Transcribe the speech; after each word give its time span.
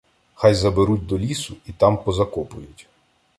Хай 0.35 0.53
заберуть 0.55 1.05
до 1.07 1.19
лісу 1.19 1.55
і 1.65 1.71
там 1.73 2.03
позакопують. 2.03 2.87